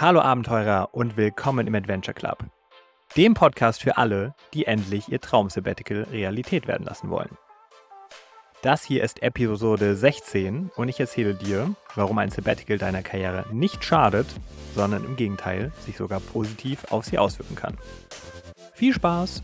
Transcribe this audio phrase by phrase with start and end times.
[0.00, 2.46] Hallo Abenteurer und willkommen im Adventure Club,
[3.18, 7.36] dem Podcast für alle, die endlich ihr Traum-Sabbatical Realität werden lassen wollen.
[8.62, 13.84] Das hier ist Episode 16 und ich erzähle dir, warum ein Sabbatical deiner Karriere nicht
[13.84, 14.26] schadet,
[14.74, 17.76] sondern im Gegenteil sich sogar positiv auf sie auswirken kann.
[18.72, 19.42] Viel Spaß!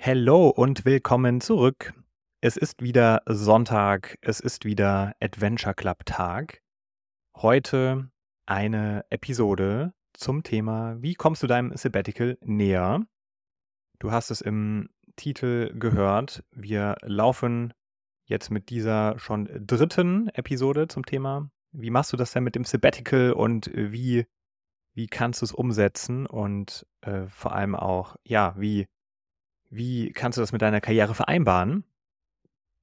[0.00, 1.94] Hallo und willkommen zurück.
[2.44, 6.60] Es ist wieder Sonntag, es ist wieder Adventure Club Tag.
[7.36, 8.10] Heute
[8.46, 13.06] eine Episode zum Thema, wie kommst du deinem Sabbatical näher?
[14.00, 16.42] Du hast es im Titel gehört.
[16.50, 17.74] Wir laufen
[18.24, 22.64] jetzt mit dieser schon dritten Episode zum Thema, wie machst du das denn mit dem
[22.64, 24.26] Sabbatical und wie,
[24.94, 28.88] wie kannst du es umsetzen und äh, vor allem auch, ja, wie
[29.70, 31.84] wie kannst du das mit deiner Karriere vereinbaren?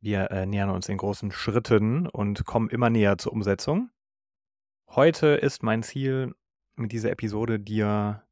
[0.01, 3.89] Wir äh, nähern uns in großen Schritten und kommen immer näher zur Umsetzung.
[4.89, 6.33] Heute ist mein Ziel
[6.75, 8.23] mit dieser Episode, dir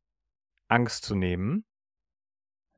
[0.70, 1.66] Angst zu nehmen.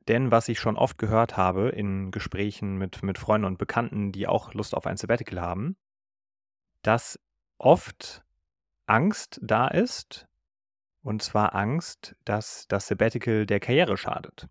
[0.08, 4.28] Denn was ich schon oft gehört habe in Gesprächen mit, mit Freunden und Bekannten, die
[4.28, 5.78] auch Lust auf ein Sabbatical haben,
[6.82, 7.20] dass
[7.60, 8.24] oft
[8.88, 10.28] Angst da ist.
[11.02, 14.50] Und zwar Angst, dass das Sabbatical der Karriere schadet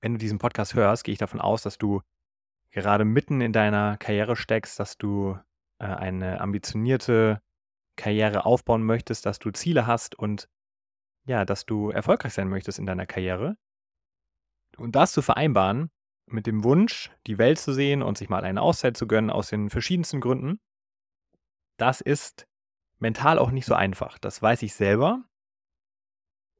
[0.00, 2.02] wenn du diesen Podcast hörst, gehe ich davon aus, dass du
[2.80, 5.38] gerade mitten in deiner Karriere steckst, dass du
[5.78, 7.40] äh, eine ambitionierte
[7.96, 10.48] Karriere aufbauen möchtest, dass du Ziele hast und
[11.26, 13.56] ja, dass du erfolgreich sein möchtest in deiner Karriere.
[14.76, 15.90] Und das zu vereinbaren
[16.26, 19.48] mit dem Wunsch, die Welt zu sehen und sich mal eine Auszeit zu gönnen aus
[19.48, 20.60] den verschiedensten Gründen,
[21.78, 22.46] das ist
[22.98, 24.18] mental auch nicht so einfach.
[24.18, 25.24] Das weiß ich selber.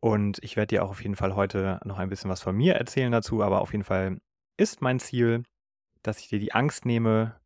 [0.00, 2.74] Und ich werde dir auch auf jeden Fall heute noch ein bisschen was von mir
[2.74, 4.18] erzählen dazu, aber auf jeden Fall
[4.56, 5.42] ist mein Ziel,
[6.02, 7.40] dass ich dir die Angst nehme,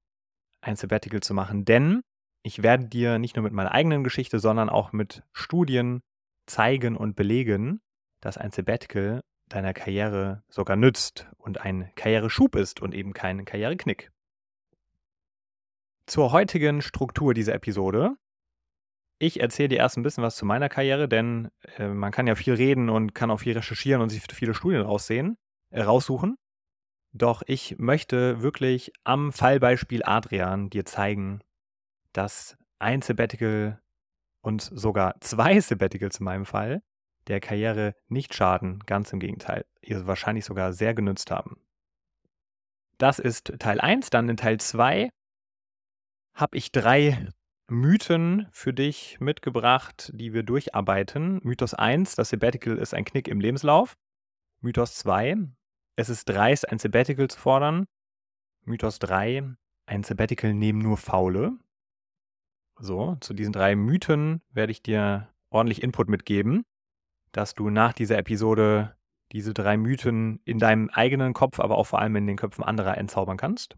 [0.61, 2.03] ein Sabbatical zu machen, denn
[2.43, 6.03] ich werde dir nicht nur mit meiner eigenen Geschichte, sondern auch mit Studien
[6.47, 7.81] zeigen und belegen,
[8.21, 14.11] dass ein Sabbatical deiner Karriere sogar nützt und ein Karriereschub ist und eben kein Karriereknick.
[16.07, 18.17] Zur heutigen Struktur dieser Episode
[19.23, 21.49] ich erzähle dir erst ein bisschen was zu meiner Karriere, denn
[21.79, 24.83] äh, man kann ja viel reden und kann auch viel recherchieren und sich viele Studien
[24.83, 25.37] raussehen,
[25.71, 26.37] äh, raussuchen.
[27.13, 31.41] Doch ich möchte wirklich am Fallbeispiel Adrian dir zeigen,
[32.13, 33.81] dass ein Sabbatical
[34.41, 36.83] und sogar zwei Sabbaticals in meinem Fall
[37.29, 41.63] der Karriere nicht schaden, ganz im Gegenteil, ihr wahrscheinlich sogar sehr genützt haben.
[42.99, 45.11] Das ist Teil 1, dann in Teil 2
[46.35, 47.29] habe ich drei
[47.69, 51.41] Mythen für dich mitgebracht, die wir durcharbeiten.
[51.43, 53.97] Mythos 1, das Sabbatical ist ein Knick im Lebenslauf.
[54.61, 55.37] Mythos 2,
[55.97, 57.87] es ist dreist, ein Sabbatical zu fordern.
[58.65, 61.59] Mythos 3, ein Sabbatical nehmen nur Faule.
[62.79, 66.65] So, zu diesen drei Mythen werde ich dir ordentlich Input mitgeben,
[67.33, 68.97] dass du nach dieser Episode
[69.33, 72.99] diese drei Mythen in deinem eigenen Kopf, aber auch vor allem in den Köpfen anderer
[72.99, 73.77] entzaubern kannst.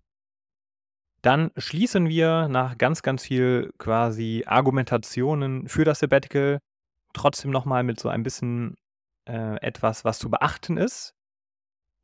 [1.22, 6.58] Dann schließen wir nach ganz, ganz viel quasi Argumentationen für das Sabbatical
[7.14, 8.76] trotzdem nochmal mit so ein bisschen
[9.26, 11.14] äh, etwas, was zu beachten ist.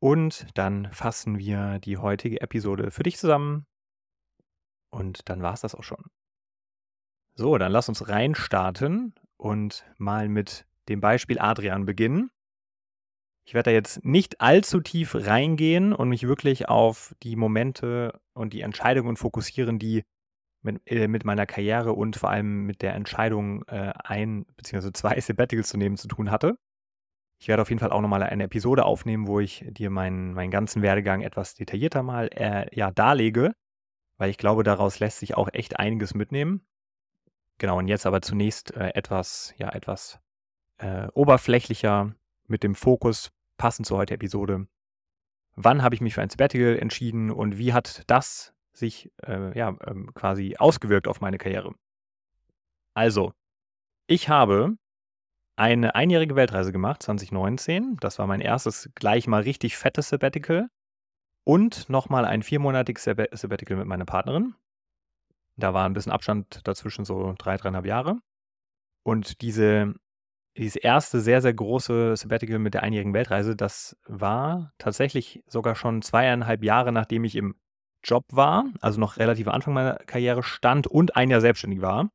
[0.01, 3.67] Und dann fassen wir die heutige Episode für dich zusammen.
[4.89, 6.05] Und dann war es das auch schon.
[7.35, 12.31] So, dann lass uns reinstarten und mal mit dem Beispiel Adrian beginnen.
[13.45, 18.53] Ich werde da jetzt nicht allzu tief reingehen und mich wirklich auf die Momente und
[18.53, 20.03] die Entscheidungen fokussieren, die
[20.63, 24.93] mit, äh, mit meiner Karriere und vor allem mit der Entscheidung, äh, ein bzw.
[24.93, 26.57] zwei Sabbaticals zu nehmen, zu tun hatte.
[27.41, 30.51] Ich werde auf jeden Fall auch nochmal eine Episode aufnehmen, wo ich dir meinen, meinen
[30.51, 33.55] ganzen Werdegang etwas detaillierter mal äh, ja, darlege,
[34.17, 36.63] weil ich glaube, daraus lässt sich auch echt einiges mitnehmen.
[37.57, 40.19] Genau, und jetzt aber zunächst äh, etwas, ja, etwas
[40.77, 42.13] äh, oberflächlicher
[42.45, 44.67] mit dem Fokus, passend zur heutigen Episode,
[45.55, 49.75] wann habe ich mich für ein Sabbatical entschieden und wie hat das sich äh, ja,
[49.87, 51.73] ähm, quasi ausgewirkt auf meine Karriere.
[52.93, 53.33] Also,
[54.05, 54.77] ich habe
[55.61, 57.97] eine einjährige Weltreise gemacht, 2019.
[57.99, 60.69] Das war mein erstes gleich mal richtig fettes Sabbatical.
[61.43, 64.55] Und nochmal ein viermonatiges Sabbatical mit meiner Partnerin.
[65.55, 68.17] Da war ein bisschen Abstand dazwischen, so drei, dreieinhalb Jahre.
[69.03, 69.95] Und diese
[70.57, 76.01] dieses erste sehr, sehr große Sabbatical mit der einjährigen Weltreise, das war tatsächlich sogar schon
[76.01, 77.55] zweieinhalb Jahre, nachdem ich im
[78.03, 82.09] Job war, also noch relativ am Anfang meiner Karriere stand und ein Jahr selbstständig war.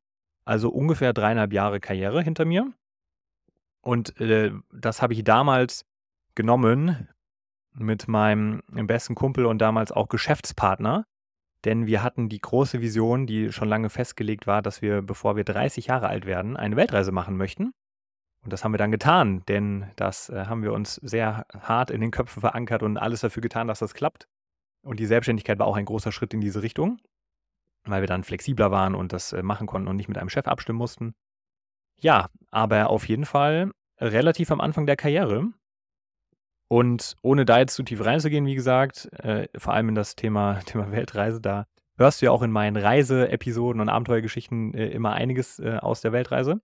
[0.45, 2.73] Also ungefähr dreieinhalb Jahre Karriere hinter mir.
[3.87, 5.87] Und äh, das habe ich damals
[6.35, 7.09] genommen
[7.73, 11.07] mit meinem besten Kumpel und damals auch Geschäftspartner,
[11.65, 15.45] denn wir hatten die große Vision, die schon lange festgelegt war, dass wir, bevor wir
[15.45, 17.71] 30 Jahre alt werden, eine Weltreise machen möchten.
[18.43, 22.01] Und das haben wir dann getan, denn das äh, haben wir uns sehr hart in
[22.01, 24.27] den Köpfen verankert und alles dafür getan, dass das klappt.
[24.83, 26.99] Und die Selbstständigkeit war auch ein großer Schritt in diese Richtung,
[27.85, 30.49] weil wir dann flexibler waren und das äh, machen konnten und nicht mit einem Chef
[30.49, 31.15] abstimmen mussten.
[32.01, 35.49] Ja, aber auf jeden Fall relativ am Anfang der Karriere.
[36.69, 40.61] Und ohne da jetzt zu tief reinzugehen, wie gesagt, äh, vor allem in das Thema,
[40.67, 41.67] Thema Weltreise, da
[41.97, 46.13] hörst du ja auch in meinen Reise-Episoden und Abenteuergeschichten äh, immer einiges äh, aus der
[46.13, 46.61] Weltreise.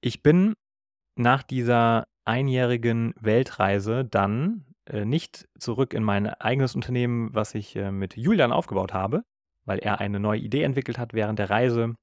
[0.00, 0.54] Ich bin
[1.16, 7.90] nach dieser einjährigen Weltreise dann äh, nicht zurück in mein eigenes Unternehmen, was ich äh,
[7.90, 9.24] mit Julian aufgebaut habe,
[9.64, 11.96] weil er eine neue Idee entwickelt hat während der Reise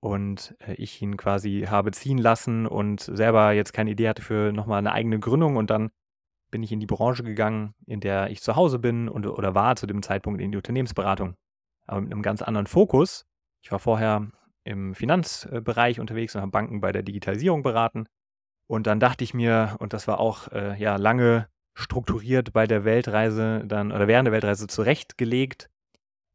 [0.00, 4.52] und äh, ich ihn quasi habe ziehen lassen und selber jetzt keine Idee hatte für
[4.52, 5.90] nochmal eine eigene Gründung und dann
[6.50, 9.76] bin ich in die Branche gegangen, in der ich zu Hause bin und, oder war
[9.76, 11.34] zu dem Zeitpunkt in die Unternehmensberatung.
[11.86, 13.26] Aber mit einem ganz anderen Fokus.
[13.62, 14.28] Ich war vorher
[14.64, 18.06] im Finanzbereich unterwegs und habe Banken bei der Digitalisierung beraten.
[18.68, 22.84] Und dann dachte ich mir, und das war auch äh, ja lange strukturiert bei der
[22.84, 25.68] Weltreise dann oder während der Weltreise zurechtgelegt.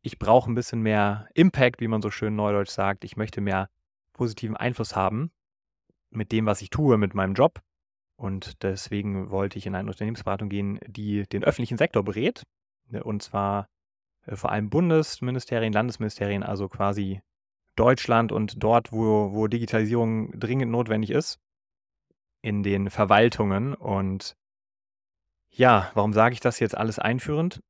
[0.02, 3.04] Ich brauche ein bisschen mehr Impact, wie man so schön neudeutsch sagt.
[3.04, 3.70] Ich möchte mehr
[4.14, 5.32] positiven Einfluss haben
[6.10, 7.62] mit dem, was ich tue, mit meinem Job.
[8.16, 12.44] Und deswegen wollte ich in eine Unternehmensberatung gehen, die den öffentlichen Sektor berät.
[12.90, 13.68] Ne, und zwar
[14.26, 17.22] äh, vor allem Bundesministerien, Landesministerien, also quasi
[17.76, 21.40] Deutschland und dort, wo, wo Digitalisierung dringend notwendig ist
[22.42, 23.74] in den Verwaltungen.
[23.74, 24.36] Und
[25.50, 27.62] ja, warum sage ich das jetzt alles einführend?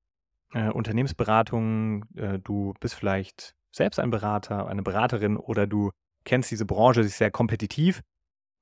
[0.54, 5.92] Äh, Unternehmensberatung, äh, du bist vielleicht selbst ein Berater, eine Beraterin oder du
[6.26, 8.02] kennst diese Branche, sie ist sehr kompetitiv.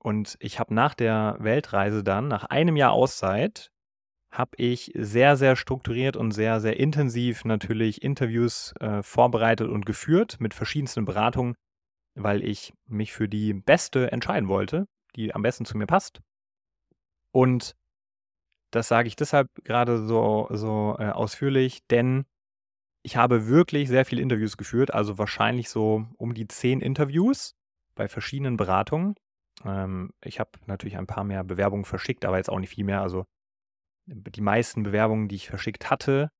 [0.01, 3.69] Und ich habe nach der Weltreise dann, nach einem Jahr Auszeit,
[4.31, 10.39] habe ich sehr, sehr strukturiert und sehr, sehr intensiv natürlich Interviews äh, vorbereitet und geführt
[10.39, 11.55] mit verschiedensten Beratungen,
[12.15, 16.21] weil ich mich für die beste entscheiden wollte, die am besten zu mir passt.
[17.31, 17.75] Und
[18.71, 22.25] das sage ich deshalb gerade so, so äh, ausführlich, denn
[23.01, 27.55] ich habe wirklich sehr viele Interviews geführt, also wahrscheinlich so um die zehn Interviews
[27.95, 29.15] bei verschiedenen Beratungen.
[29.65, 33.01] Ähm, ich habe natürlich ein paar mehr Bewerbungen verschickt, aber jetzt auch nicht viel mehr.
[33.01, 33.25] Also
[34.05, 36.31] die meisten Bewerbungen, die ich verschickt hatte,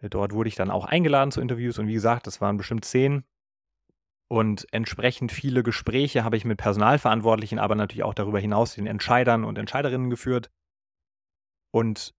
[0.00, 3.24] dort wurde ich dann auch eingeladen zu Interviews und wie gesagt, das waren bestimmt zehn.
[4.30, 9.44] Und entsprechend viele Gespräche habe ich mit Personalverantwortlichen, aber natürlich auch darüber hinaus den Entscheidern
[9.44, 10.50] und Entscheiderinnen geführt.
[11.70, 12.14] Und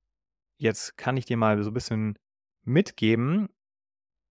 [0.58, 2.18] jetzt kann ich dir mal so ein bisschen
[2.66, 3.50] mitgeben,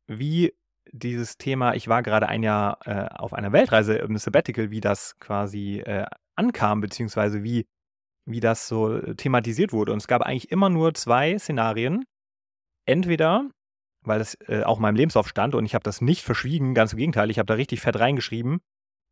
[0.06, 0.54] wie
[0.90, 5.18] dieses Thema, ich war gerade ein Jahr äh, auf einer Weltreise im Sabbatical, wie das
[5.18, 7.66] quasi äh, ankam, beziehungsweise wie,
[8.24, 9.92] wie das so thematisiert wurde.
[9.92, 12.04] Und es gab eigentlich immer nur zwei Szenarien.
[12.86, 13.50] Entweder
[14.02, 16.92] weil das äh, auch in meinem Lebenslauf stand und ich habe das nicht verschwiegen, ganz
[16.92, 18.60] im Gegenteil, ich habe da richtig fett reingeschrieben,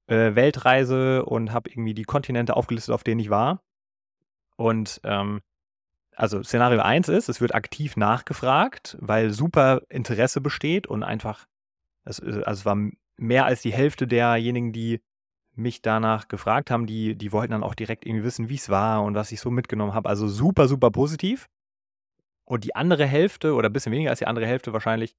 [0.08, 3.62] äh, Weltreise und habe irgendwie die Kontinente aufgelistet, auf denen ich war.
[4.56, 5.40] Und ähm,
[6.16, 11.46] also Szenario 1 ist, es wird aktiv nachgefragt, weil super Interesse besteht und einfach,
[12.04, 12.76] es, äh, also war
[13.18, 15.00] mehr als die Hälfte derjenigen, die
[15.54, 19.02] mich danach gefragt haben, die, die wollten dann auch direkt irgendwie wissen, wie es war
[19.02, 20.08] und was ich so mitgenommen habe.
[20.08, 21.48] Also super, super positiv.
[22.44, 25.14] Und die andere Hälfte, oder ein bisschen weniger als die andere Hälfte wahrscheinlich,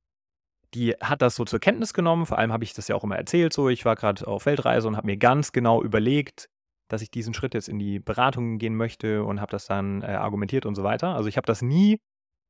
[0.74, 2.26] die hat das so zur Kenntnis genommen.
[2.26, 4.88] Vor allem habe ich das ja auch immer erzählt, so ich war gerade auf Weltreise
[4.88, 6.50] und habe mir ganz genau überlegt,
[6.88, 10.08] dass ich diesen Schritt jetzt in die Beratung gehen möchte und habe das dann äh,
[10.08, 11.16] argumentiert und so weiter.
[11.16, 12.00] Also ich habe das nie,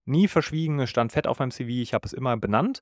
[0.06, 2.82] nie verschwiegen, es stand fett auf meinem CV, ich habe es immer benannt.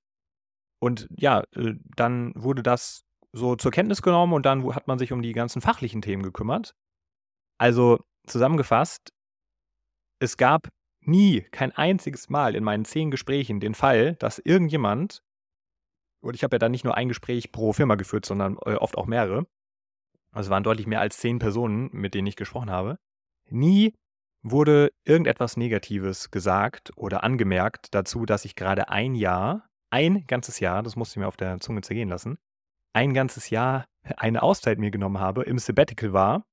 [0.80, 5.12] Und ja, äh, dann wurde das so zur Kenntnis genommen und dann hat man sich
[5.12, 6.76] um die ganzen fachlichen Themen gekümmert.
[7.58, 9.12] Also zusammengefasst,
[10.20, 10.70] es gab
[11.02, 15.22] nie, kein einziges Mal in meinen zehn Gesprächen den Fall, dass irgendjemand,
[16.22, 18.98] und ich habe ja dann nicht nur ein Gespräch pro Firma geführt, sondern äh, oft
[18.98, 19.46] auch mehrere,
[20.36, 22.98] also waren deutlich mehr als zehn Personen, mit denen ich gesprochen habe,
[23.50, 23.94] nie
[24.44, 30.84] wurde irgendetwas Negatives gesagt oder angemerkt dazu, dass ich gerade ein Jahr, ein ganzes Jahr,
[30.84, 32.38] das musste ich mir auf der Zunge zergehen lassen,
[32.94, 33.86] ein ganzes Jahr
[34.18, 36.46] eine Auszeit mir genommen habe, im Sabbatical war,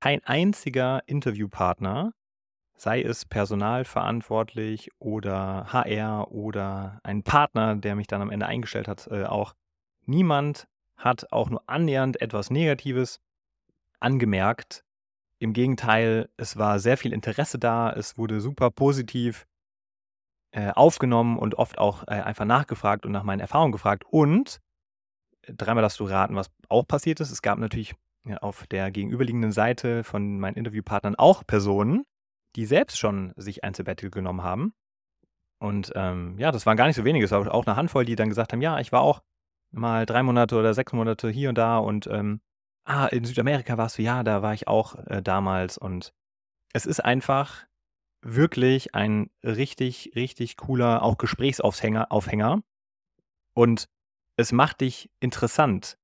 [0.00, 2.12] kein einziger Interviewpartner
[2.82, 9.06] sei es personalverantwortlich oder HR oder ein Partner, der mich dann am Ende eingestellt hat,
[9.10, 9.54] äh, auch.
[10.04, 10.66] Niemand
[11.04, 13.20] hat auch nur annähernd etwas Negatives
[14.00, 14.84] angemerkt.
[15.38, 19.46] Im Gegenteil, es war sehr viel Interesse da, es wurde super positiv
[20.52, 24.04] äh, aufgenommen und oft auch äh, einfach nachgefragt und nach meinen Erfahrungen gefragt.
[24.08, 24.60] Und
[25.42, 27.30] äh, dreimal darfst du raten, was auch passiert ist.
[27.30, 27.94] Es gab natürlich
[28.40, 32.04] auf der gegenüberliegenden Seite von meinen Interviewpartnern auch Personen,
[32.54, 34.74] die selbst schon sich ein Sabbatical genommen haben.
[35.58, 37.24] Und ähm, ja, das waren gar nicht so wenige.
[37.24, 39.22] Es war auch eine Handvoll, die dann gesagt haben, ja, ich war auch
[39.72, 42.40] mal drei Monate oder sechs Monate hier und da und ähm,
[42.84, 45.78] ah, in Südamerika warst du, ja, da war ich auch äh, damals.
[45.78, 46.12] Und
[46.72, 47.66] es ist einfach
[48.22, 52.10] wirklich ein richtig, richtig cooler, auch Gesprächsaufhänger.
[52.10, 52.62] Aufhänger.
[53.54, 53.88] Und
[54.36, 55.98] es macht dich interessant.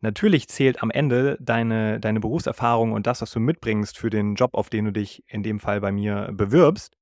[0.00, 4.54] Natürlich zählt am Ende deine, deine Berufserfahrung und das, was du mitbringst für den Job,
[4.54, 6.96] auf den du dich in dem Fall bei mir bewirbst.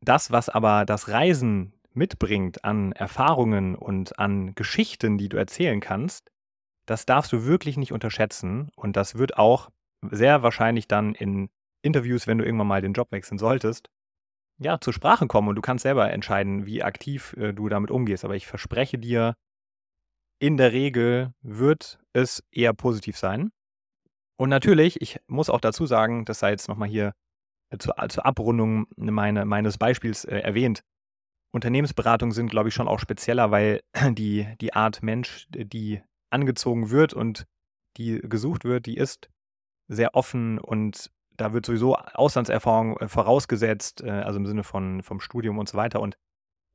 [0.00, 6.30] Das, was aber das Reisen mitbringt an Erfahrungen und an Geschichten, die du erzählen kannst,
[6.86, 8.70] das darfst du wirklich nicht unterschätzen.
[8.76, 9.70] Und das wird auch
[10.10, 11.50] sehr wahrscheinlich dann in
[11.82, 13.90] Interviews, wenn du irgendwann mal den Job wechseln solltest,
[14.58, 15.48] ja, zur Sprache kommen.
[15.48, 18.24] Und du kannst selber entscheiden, wie aktiv äh, du damit umgehst.
[18.24, 19.34] Aber ich verspreche dir,
[20.40, 23.50] in der Regel wird es eher positiv sein.
[24.36, 27.12] Und natürlich, ich muss auch dazu sagen, das sei jetzt nochmal hier
[27.70, 30.82] äh, zur, zur Abrundung meine, meines Beispiels äh, erwähnt.
[31.50, 37.14] Unternehmensberatungen sind, glaube ich, schon auch spezieller, weil die, die Art Mensch, die angezogen wird
[37.14, 37.46] und
[37.96, 39.28] die gesucht wird, die ist
[39.88, 45.20] sehr offen und da wird sowieso Auslandserfahrung äh, vorausgesetzt, äh, also im Sinne von vom
[45.20, 46.00] Studium und so weiter.
[46.00, 46.18] Und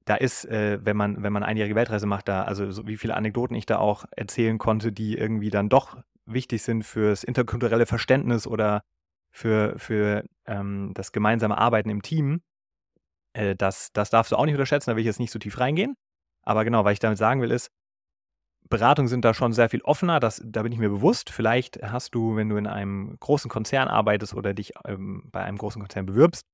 [0.06, 3.16] da ist, äh, wenn man, wenn man einjährige Weltreise macht, da, also so wie viele
[3.16, 8.48] Anekdoten ich da auch erzählen konnte, die irgendwie dann doch wichtig sind fürs interkulturelle Verständnis
[8.48, 8.84] oder
[9.32, 12.42] für, für ähm, das gemeinsame Arbeiten im Team.
[13.34, 15.60] Äh, das, das darfst du auch nicht unterschätzen, da will ich jetzt nicht so tief
[15.60, 15.96] reingehen.
[16.44, 17.70] Aber genau, was ich damit sagen will, ist,
[18.70, 21.30] Beratungen sind da schon sehr viel offener, das, da bin ich mir bewusst.
[21.30, 25.58] Vielleicht hast du, wenn du in einem großen Konzern arbeitest oder dich ähm, bei einem
[25.58, 26.46] großen Konzern bewirbst,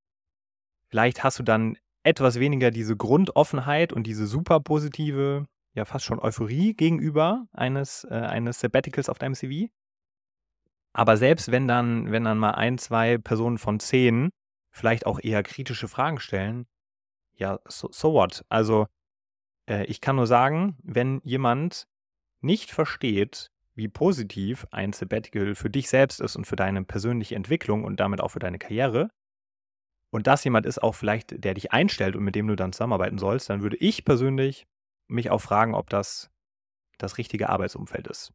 [0.89, 5.45] vielleicht hast du dann etwas weniger diese Grundoffenheit und diese super positive,
[5.75, 9.69] ja fast schon Euphorie gegenüber eines, äh, eines Sabbaticals auf deinem CV.
[10.93, 14.29] Aber selbst wenn dann, wenn dann mal ein, zwei Personen von zehn
[14.79, 16.65] vielleicht auch eher kritische Fragen stellen,
[17.35, 18.43] ja, so, so what?
[18.49, 18.87] Also,
[19.69, 21.87] äh, ich kann nur sagen, wenn jemand
[22.41, 27.83] nicht versteht, wie positiv ein Sabbatical für dich selbst ist und für deine persönliche Entwicklung
[27.83, 29.09] und damit auch für deine Karriere,
[30.11, 33.19] und das jemand ist auch vielleicht, der dich einstellt und mit dem du dann zusammenarbeiten
[33.19, 34.67] sollst, dann würde ich persönlich
[35.07, 36.31] mich auch fragen, ob das
[36.97, 38.33] das richtige Arbeitsumfeld ist.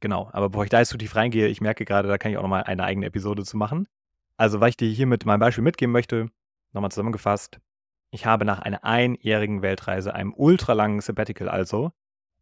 [0.00, 2.38] Genau, aber bevor ich da jetzt zu tief reingehe, ich merke gerade, da kann ich
[2.38, 3.86] auch nochmal eine eigene Episode zu machen.
[4.40, 6.30] Also, was ich dir hier mit meinem Beispiel mitgeben möchte,
[6.72, 7.60] nochmal zusammengefasst,
[8.10, 11.92] ich habe nach einer einjährigen Weltreise, einem ultralangen Sabbatical also,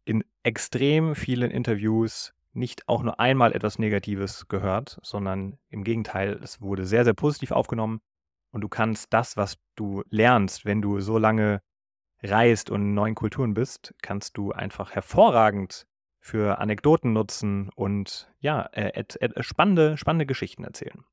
[0.05, 6.61] in extrem vielen Interviews nicht auch nur einmal etwas Negatives gehört, sondern im Gegenteil, es
[6.61, 7.99] wurde sehr, sehr positiv aufgenommen
[8.51, 11.61] und du kannst das, was du lernst, wenn du so lange
[12.23, 15.85] reist und in neuen Kulturen bist, kannst du einfach hervorragend
[16.21, 21.03] für Anekdoten nutzen und ja, äh, äh, spannende, spannende Geschichten erzählen.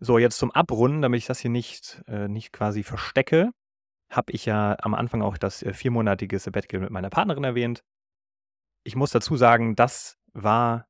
[0.00, 3.50] So, jetzt zum Abrunden, damit ich das hier nicht, äh, nicht quasi verstecke,
[4.10, 7.82] habe ich ja am Anfang auch das äh, viermonatige Sabbatical mit meiner Partnerin erwähnt.
[8.84, 10.86] Ich muss dazu sagen, das war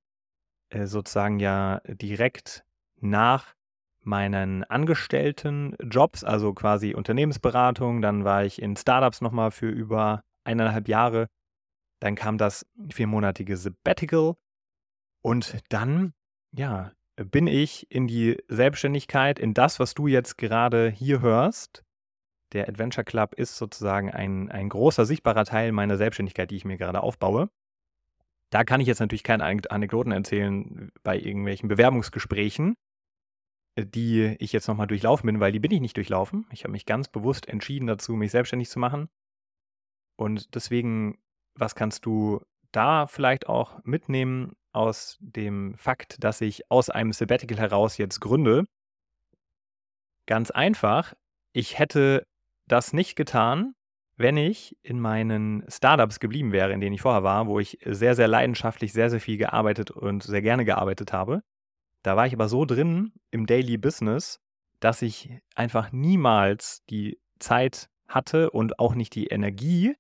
[0.68, 2.64] äh, sozusagen ja direkt
[3.00, 3.54] nach
[4.00, 8.02] meinen Angestelltenjobs, also quasi Unternehmensberatung.
[8.02, 11.28] Dann war ich in Startups nochmal für über eineinhalb Jahre.
[12.00, 14.34] Dann kam das viermonatige Sabbatical.
[15.20, 16.14] Und dann,
[16.52, 16.92] ja,
[17.25, 21.84] bin ich in die Selbstständigkeit, in das, was du jetzt gerade hier hörst,
[22.52, 26.78] der Adventure Club ist sozusagen ein, ein großer, sichtbarer Teil meiner Selbstständigkeit, die ich mir
[26.78, 27.50] gerade aufbaue.
[28.50, 32.76] Da kann ich jetzt natürlich keine Anekdoten erzählen bei irgendwelchen Bewerbungsgesprächen,
[33.78, 36.46] die ich jetzt nochmal durchlaufen bin, weil die bin ich nicht durchlaufen.
[36.50, 39.08] Ich habe mich ganz bewusst entschieden dazu, mich selbstständig zu machen.
[40.16, 41.18] Und deswegen,
[41.54, 42.40] was kannst du
[42.72, 48.64] da vielleicht auch mitnehmen aus dem Fakt, dass ich aus einem Sabbatical heraus jetzt gründe?
[50.26, 51.14] Ganz einfach,
[51.52, 52.26] ich hätte
[52.66, 53.75] das nicht getan,
[54.16, 58.14] wenn ich in meinen Startups geblieben wäre, in denen ich vorher war, wo ich sehr,
[58.14, 61.42] sehr leidenschaftlich sehr, sehr viel gearbeitet und sehr gerne gearbeitet habe.
[62.02, 64.40] Da war ich aber so drin im Daily Business,
[64.80, 69.94] dass ich einfach niemals die Zeit hatte und auch nicht die Energie,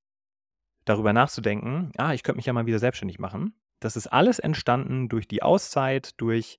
[0.84, 3.54] darüber nachzudenken, ah, ich könnte mich ja mal wieder selbstständig machen.
[3.80, 6.58] Das ist alles entstanden durch die Auszeit, durch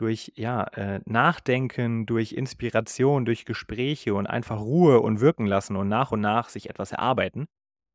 [0.00, 5.88] durch ja, äh, Nachdenken, durch Inspiration, durch Gespräche und einfach Ruhe und wirken lassen und
[5.88, 7.46] nach und nach sich etwas erarbeiten.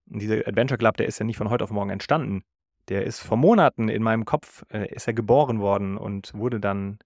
[0.07, 2.43] Und dieser Adventure Club, der ist ja nicht von heute auf morgen entstanden.
[2.89, 6.99] Der ist vor Monaten in meinem Kopf, äh, ist er geboren worden und wurde dann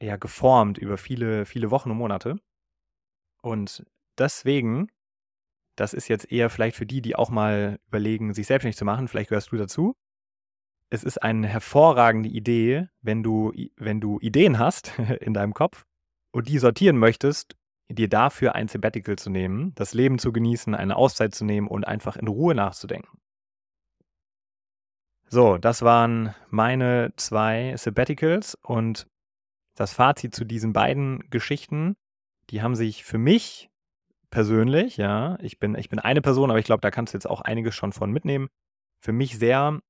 [0.00, 2.36] ja geformt über viele, viele Wochen und Monate.
[3.42, 3.84] Und
[4.18, 4.88] deswegen,
[5.76, 9.06] das ist jetzt eher vielleicht für die, die auch mal überlegen, sich selbstständig zu machen,
[9.06, 9.94] vielleicht gehörst du dazu,
[10.92, 15.86] es ist eine hervorragende Idee, wenn du, wenn du Ideen hast in deinem Kopf
[16.32, 17.56] und die sortieren möchtest,
[17.88, 21.86] dir dafür ein Sabbatical zu nehmen, das Leben zu genießen, eine Auszeit zu nehmen und
[21.86, 23.18] einfach in Ruhe nachzudenken.
[25.28, 29.06] So, das waren meine zwei Sabbaticals und
[29.74, 31.96] das Fazit zu diesen beiden Geschichten,
[32.50, 33.70] die haben sich für mich
[34.28, 37.30] persönlich, ja, ich bin, ich bin eine Person, aber ich glaube, da kannst du jetzt
[37.30, 38.48] auch einiges schon von mitnehmen,
[39.00, 39.80] für mich sehr,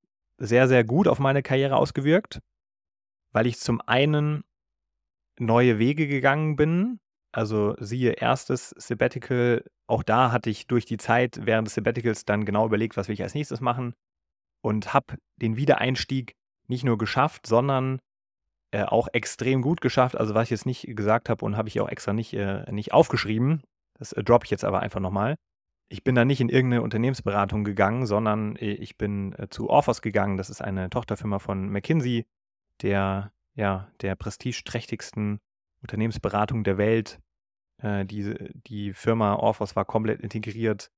[0.43, 2.41] sehr, sehr gut auf meine Karriere ausgewirkt,
[3.33, 4.43] weil ich zum einen
[5.39, 6.99] neue Wege gegangen bin.
[7.33, 12.45] Also siehe erstes Sabbatical, auch da hatte ich durch die Zeit während des Sabbaticals dann
[12.45, 13.95] genau überlegt, was will ich als nächstes machen
[14.63, 16.35] und habe den Wiedereinstieg
[16.69, 18.01] nicht nur geschafft, sondern
[18.73, 20.17] äh, auch extrem gut geschafft.
[20.17, 22.93] Also was ich jetzt nicht gesagt habe und habe ich auch extra nicht, äh, nicht
[22.93, 23.63] aufgeschrieben,
[23.99, 25.37] das äh, droppe ich jetzt aber einfach nochmal.
[25.93, 30.01] Ich bin da nicht in irgendeine Unternehmensberatung gegangen, sondern äh, ich bin äh, zu Orphos
[30.01, 30.39] gegangen.
[30.39, 32.25] Das ist eine Tochterfirma von McKinsey,
[32.81, 35.41] der, ja, der prestigeträchtigsten
[35.83, 37.21] Unternehmensberatung der Welt.
[37.77, 40.91] Äh, die, die Firma Orphos war komplett integriert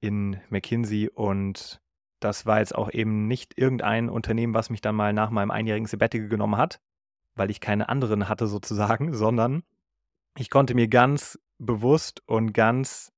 [0.00, 1.80] in McKinsey und
[2.20, 5.86] das war jetzt auch eben nicht irgendein Unternehmen, was mich dann mal nach meinem einjährigen
[5.86, 6.82] Sabbatical genommen hat,
[7.34, 9.62] weil ich keine anderen hatte sozusagen, sondern
[10.36, 13.10] ich konnte mir ganz bewusst und ganz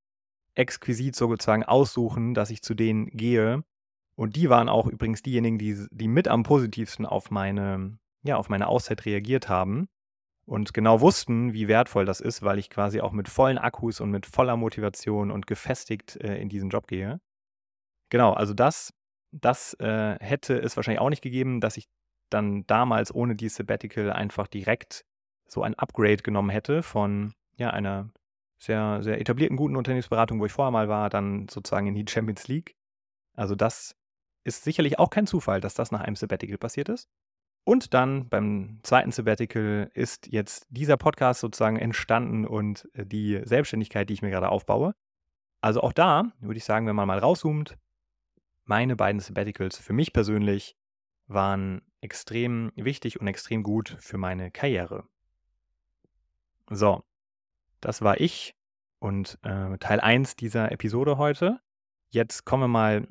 [0.61, 3.65] exquisit sozusagen aussuchen, dass ich zu denen gehe.
[4.15, 8.49] Und die waren auch übrigens diejenigen, die, die mit am positivsten auf meine, ja, auf
[8.51, 9.89] meine Auszeit reagiert haben
[10.45, 14.11] und genau wussten, wie wertvoll das ist, weil ich quasi auch mit vollen Akkus und
[14.11, 17.21] mit voller Motivation und gefestigt äh, in diesen Job gehe.
[18.11, 18.93] Genau, also das,
[19.33, 21.89] das äh, hätte es wahrscheinlich auch nicht gegeben, dass ich
[22.31, 25.05] dann damals ohne die Sabbatical einfach direkt
[25.47, 28.11] so ein Upgrade genommen hätte von ja, einer
[28.61, 32.47] sehr, sehr etablierten, guten Unternehmensberatung, wo ich vorher mal war, dann sozusagen in die Champions
[32.47, 32.77] League.
[33.35, 33.97] Also das
[34.45, 37.09] ist sicherlich auch kein Zufall, dass das nach einem Sabbatical passiert ist.
[37.65, 44.09] Und dann beim zweiten Sabbatical ist jetzt dieser Podcast sozusagen entstanden und äh, die Selbstständigkeit,
[44.09, 44.95] die ich mir gerade aufbaue.
[45.61, 47.79] Also auch da würde ich sagen, wenn man mal rauszoomt,
[48.65, 50.77] meine beiden Sabbaticals für mich persönlich
[51.27, 55.05] waren extrem wichtig und extrem gut für meine Karriere.
[56.71, 57.05] So,
[57.81, 58.55] das war ich
[58.99, 61.61] und äh, Teil 1 dieser Episode heute.
[62.11, 63.09] Jetzt kommen wir mal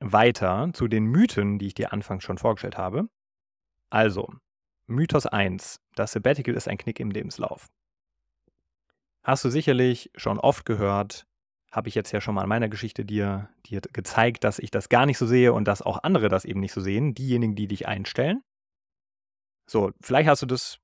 [0.00, 3.08] weiter zu den Mythen, die ich dir anfangs schon vorgestellt habe.
[3.90, 4.32] Also,
[4.86, 5.80] Mythos 1.
[5.94, 7.68] Das Sabbatical ist ein Knick im Lebenslauf.
[9.22, 11.26] Hast du sicherlich schon oft gehört,
[11.70, 14.88] habe ich jetzt ja schon mal in meiner Geschichte dir, dir gezeigt, dass ich das
[14.88, 17.68] gar nicht so sehe und dass auch andere das eben nicht so sehen, diejenigen, die
[17.68, 18.42] dich einstellen.
[19.66, 20.78] So, vielleicht hast du das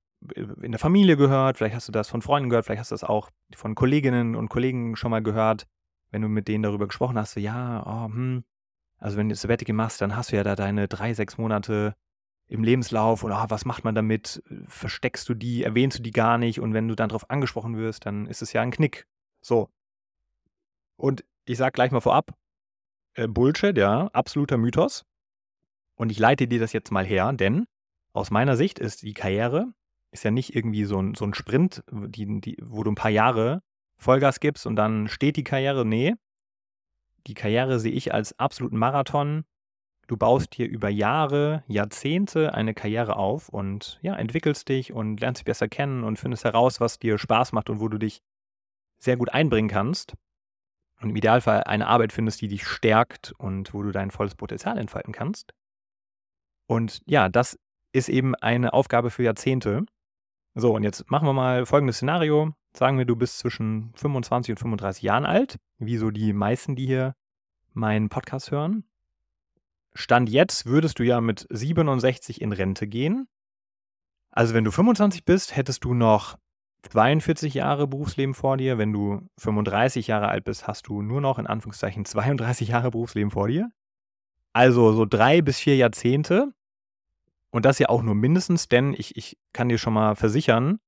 [0.61, 3.05] in der Familie gehört, vielleicht hast du das von Freunden gehört, vielleicht hast du das
[3.05, 5.67] auch von Kolleginnen und Kollegen schon mal gehört,
[6.11, 8.45] wenn du mit denen darüber gesprochen hast, so, ja, oh, hm,
[8.99, 11.95] also wenn du Sabbatical machst, dann hast du ja da deine drei, sechs Monate
[12.49, 14.43] im Lebenslauf und oh, was macht man damit?
[14.67, 18.07] Versteckst du die, erwähnst du die gar nicht und wenn du dann darauf angesprochen wirst,
[18.07, 19.07] dann ist es ja ein Knick.
[19.41, 19.69] So,
[20.99, 22.35] und ich sage gleich mal vorab,
[23.15, 25.07] äh, Bullshit, ja, absoluter Mythos.
[25.95, 27.67] Und ich leite dir das jetzt mal her, denn
[28.13, 29.73] aus meiner Sicht ist die Karriere
[30.11, 33.11] ist ja nicht irgendwie so ein, so ein Sprint, die, die, wo du ein paar
[33.11, 33.63] Jahre
[33.99, 35.85] Vollgas gibst und dann steht die Karriere.
[35.85, 36.15] Nee,
[37.27, 39.45] die Karriere sehe ich als absoluten Marathon.
[40.07, 45.41] Du baust dir über Jahre, Jahrzehnte eine Karriere auf und ja, entwickelst dich und lernst
[45.41, 48.23] dich besser kennen und findest heraus, was dir Spaß macht und wo du dich
[48.99, 50.15] sehr gut einbringen kannst
[51.01, 54.79] und im Idealfall eine Arbeit findest, die dich stärkt und wo du dein volles Potenzial
[54.79, 55.53] entfalten kannst.
[56.67, 57.59] Und ja, das
[57.93, 59.85] ist eben eine Aufgabe für Jahrzehnte.
[60.61, 62.53] So, und jetzt machen wir mal folgendes Szenario.
[62.73, 66.85] Sagen wir, du bist zwischen 25 und 35 Jahren alt, wie so die meisten, die
[66.85, 67.15] hier
[67.75, 68.83] meinen Podcast hören.
[69.95, 73.29] Stand jetzt würdest du ja mit 67 in Rente gehen.
[74.33, 76.37] Also wenn du 25 bist, hättest du noch
[76.83, 78.79] 42 Jahre Berufsleben vor dir.
[78.79, 83.31] Wenn du 35 Jahre alt bist, hast du nur noch in Anführungszeichen 32 Jahre Berufsleben
[83.31, 83.71] vor dir.
[84.55, 86.53] Also so drei bis vier Jahrzehnte.
[87.51, 90.79] Und das ja auch nur mindestens, denn ich, ich kann dir schon mal versichern,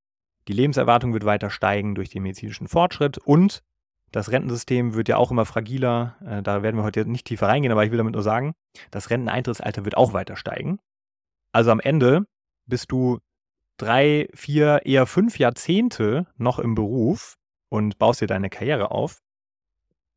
[0.48, 3.62] die Lebenserwartung wird weiter steigen durch den medizinischen Fortschritt und
[4.12, 6.16] das Rentensystem wird ja auch immer fragiler.
[6.24, 8.54] Äh, da werden wir heute nicht tiefer reingehen, aber ich will damit nur sagen,
[8.90, 10.80] das Renteneintrittsalter wird auch weiter steigen.
[11.52, 12.26] Also am Ende
[12.66, 13.18] bist du
[13.76, 17.36] drei, vier, eher fünf Jahrzehnte noch im Beruf
[17.68, 19.20] und baust dir deine Karriere auf.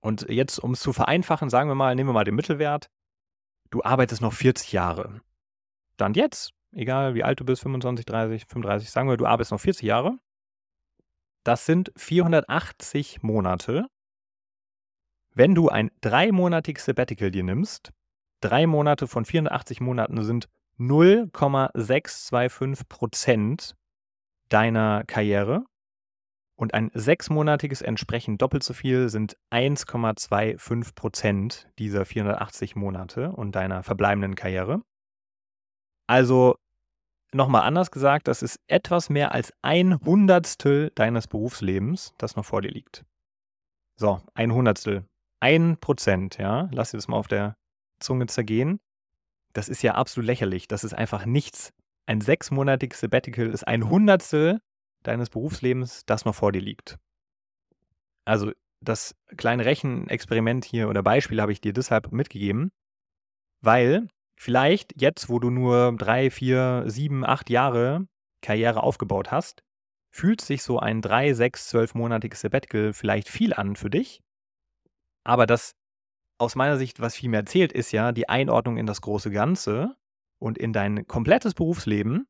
[0.02, 2.90] Und jetzt, um es zu vereinfachen, sagen wir mal, nehmen wir mal den Mittelwert.
[3.70, 5.22] Du arbeitest noch 40 Jahre.
[6.04, 9.62] Dann jetzt, egal wie alt du bist, 25, 30, 35, sagen wir, du arbeitest noch
[9.62, 10.18] 40 Jahre.
[11.46, 13.86] Das sind 480 Monate.
[15.34, 17.94] Wenn du ein dreimonatiges Sabbatical dir nimmst,
[18.42, 23.78] drei Monate von 480 Monaten sind 0,625 Prozent
[24.50, 25.64] deiner Karriere.
[26.56, 33.84] Und ein sechsmonatiges entsprechend doppelt so viel sind 1,25 Prozent dieser 480 Monate und deiner
[33.84, 34.82] verbleibenden Karriere.
[36.08, 36.56] Also
[37.34, 42.62] nochmal anders gesagt, das ist etwas mehr als ein Hundertstel deines Berufslebens, das noch vor
[42.62, 43.06] dir liegt.
[43.96, 45.06] So, ein Hundertstel.
[45.40, 46.70] Ein Prozent, ja.
[46.72, 47.56] Lass dir das mal auf der
[48.00, 48.80] Zunge zergehen.
[49.54, 50.68] Das ist ja absolut lächerlich.
[50.68, 51.74] Das ist einfach nichts.
[52.06, 54.60] Ein sechsmonatiges Sabbatical ist ein Hundertstel
[55.04, 56.98] deines Berufslebens, das noch vor dir liegt.
[58.26, 62.72] Also das kleine Rechenexperiment hier oder Beispiel habe ich dir deshalb mitgegeben,
[63.62, 64.08] weil
[64.44, 68.08] vielleicht jetzt, wo du nur drei, vier, sieben, acht Jahre
[68.42, 69.64] Karriere aufgebaut hast,
[70.12, 74.22] fühlt sich so ein drei, sechs, zwölfmonatiges Sabbatical vielleicht viel an für dich.
[75.24, 75.76] Aber das
[76.38, 79.96] aus meiner Sicht, was viel mehr zählt, ist ja die Einordnung in das große Ganze
[80.40, 82.28] und in dein komplettes Berufsleben.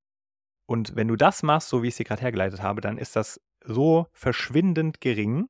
[0.68, 3.16] Und wenn du das machst, so wie ich es dir gerade hergeleitet habe, dann ist
[3.16, 5.48] das so verschwindend gering,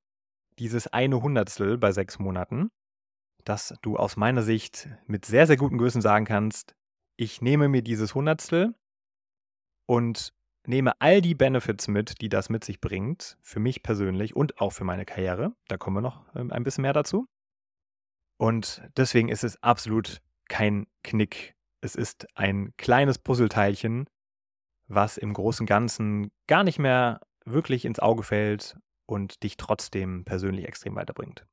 [0.60, 2.70] dieses eine Hundertstel bei sechs Monaten,
[3.46, 6.76] dass du aus meiner Sicht mit sehr, sehr gutem Gewissen sagen kannst,
[7.16, 8.76] ich nehme mir dieses Hundertstel
[9.86, 10.34] und
[10.66, 14.72] nehme all die Benefits mit, die das mit sich bringt, für mich persönlich und auch
[14.72, 15.56] für meine Karriere.
[15.68, 17.28] Da kommen wir noch ähm, ein bisschen mehr dazu.
[18.38, 21.56] Und deswegen ist es absolut kein Knick.
[21.82, 24.10] Es ist ein kleines Puzzleteilchen,
[24.88, 30.66] was im großen Ganzen gar nicht mehr wirklich ins Auge fällt und dich trotzdem persönlich
[30.66, 31.46] extrem weiterbringt.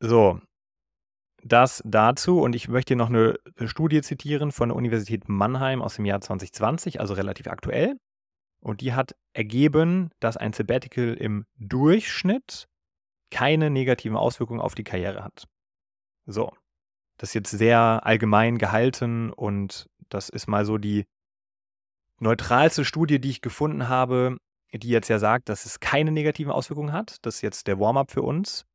[0.00, 0.40] So,
[1.42, 6.04] das dazu und ich möchte noch eine Studie zitieren von der Universität Mannheim aus dem
[6.04, 7.96] Jahr 2020, also relativ aktuell.
[8.60, 12.66] Und die hat ergeben, dass ein Sabbatical im Durchschnitt
[13.30, 15.44] keine negativen Auswirkungen auf die Karriere hat.
[16.26, 16.52] So,
[17.18, 21.04] das ist jetzt sehr allgemein gehalten und das ist mal so die
[22.18, 24.38] neutralste Studie, die ich gefunden habe,
[24.72, 27.18] die jetzt ja sagt, dass es keine negativen Auswirkungen hat.
[27.22, 28.66] Das ist jetzt der Warm-up für uns.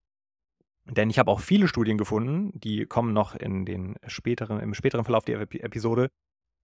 [0.92, 5.06] Denn ich habe auch viele Studien gefunden, die kommen noch in den späteren, im späteren
[5.06, 6.10] Verlauf der Episode,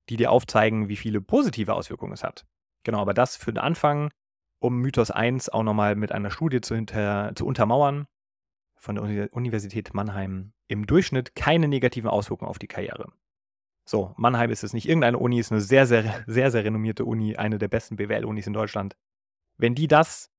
[0.09, 2.45] die dir aufzeigen, wie viele positive Auswirkungen es hat.
[2.83, 4.11] Genau, aber das für den Anfang,
[4.59, 8.05] um Mythos 1 auch nochmal mit einer Studie zu, hinter, zu untermauern,
[8.75, 13.11] von der Universität Mannheim im Durchschnitt keine negativen Auswirkungen auf die Karriere.
[13.85, 17.37] So, Mannheim ist es nicht irgendeine Uni, ist eine sehr, sehr, sehr, sehr renommierte Uni,
[17.37, 18.97] eine der besten BWL-Unis in Deutschland.
[19.57, 20.29] Wenn die das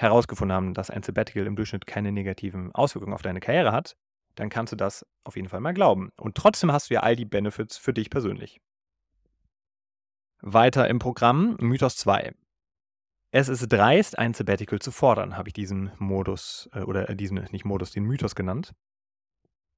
[0.00, 3.96] herausgefunden haben, dass ein Sabbatical im Durchschnitt keine negativen Auswirkungen auf deine Karriere hat,
[4.34, 6.10] dann kannst du das auf jeden Fall mal glauben.
[6.16, 8.60] Und trotzdem hast du ja all die Benefits für dich persönlich.
[10.40, 12.32] Weiter im Programm, Mythos 2.
[13.32, 17.64] Es ist dreist, ein Sabbatical zu fordern, habe ich diesen Modus, äh, oder diesen, nicht
[17.64, 18.72] Modus, den Mythos genannt.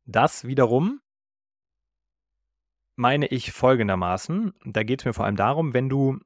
[0.06, 1.00] Das wiederum
[2.96, 4.54] meine ich folgendermaßen.
[4.64, 6.18] Da geht es mir vor allem darum, wenn du,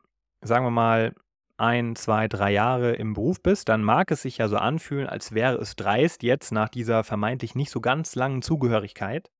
[0.42, 1.14] sagen wir mal,
[1.58, 5.32] ein, zwei, drei Jahre im Beruf bist, dann mag es sich ja so anfühlen, als
[5.32, 9.30] wäre es dreist, jetzt nach dieser vermeintlich nicht so ganz langen Zugehörigkeit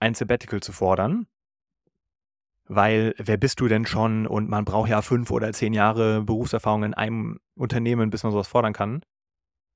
[0.00, 1.26] ein Sabbatical zu fordern.
[2.66, 6.84] Weil wer bist du denn schon und man braucht ja fünf oder zehn Jahre Berufserfahrung
[6.84, 9.02] in einem Unternehmen, bis man sowas fordern kann.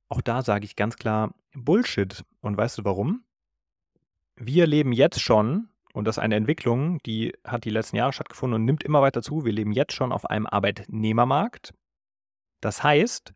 [0.09, 2.25] Auch da sage ich ganz klar Bullshit.
[2.40, 3.25] Und weißt du warum?
[4.37, 8.55] Wir leben jetzt schon und das ist eine Entwicklung, die hat die letzten Jahre stattgefunden
[8.55, 9.44] und nimmt immer weiter zu.
[9.44, 11.74] Wir leben jetzt schon auf einem Arbeitnehmermarkt.
[12.61, 13.35] Das heißt,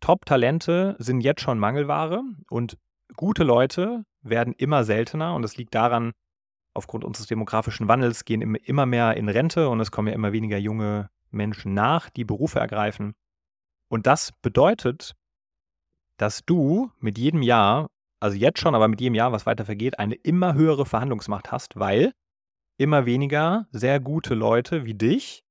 [0.00, 2.78] Top-Talente sind jetzt schon Mangelware und
[3.16, 6.12] gute Leute werden immer seltener und das liegt daran,
[6.74, 10.58] aufgrund unseres demografischen Wandels gehen immer mehr in Rente und es kommen ja immer weniger
[10.58, 13.14] junge Menschen nach, die Berufe ergreifen.
[13.88, 15.14] Und das bedeutet,
[16.18, 17.88] dass du mit jedem Jahr
[18.20, 21.76] also jetzt schon, aber mit jedem Jahr, was weiter vergeht, eine immer höhere Verhandlungsmacht hast,
[21.76, 22.12] weil
[22.78, 25.44] immer weniger sehr gute Leute wie dich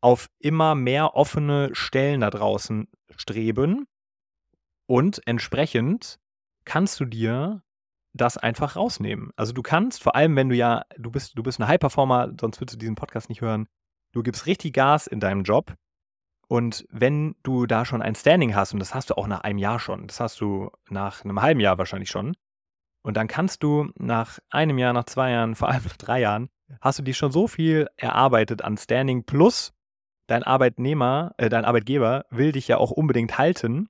[0.00, 3.86] auf immer mehr offene Stellen da draußen streben
[4.86, 6.18] und entsprechend
[6.64, 7.62] kannst du dir
[8.12, 9.30] das einfach rausnehmen.
[9.36, 12.60] Also du kannst, vor allem wenn du ja, du bist, du bist ein High-Performer, sonst
[12.60, 13.68] würdest du diesen Podcast nicht hören,
[14.12, 15.74] du gibst richtig Gas in deinem Job
[16.48, 19.58] und wenn du da schon ein Standing hast, und das hast du auch nach einem
[19.58, 22.36] Jahr schon, das hast du nach einem halben Jahr wahrscheinlich schon,
[23.02, 26.48] und dann kannst du nach einem Jahr, nach zwei Jahren, vor allem nach drei Jahren,
[26.80, 29.72] hast du dir schon so viel erarbeitet an Standing plus
[30.26, 33.88] dein Arbeitnehmer, äh, dein Arbeitgeber will dich ja auch unbedingt halten